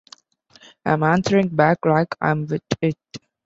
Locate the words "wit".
2.47-2.63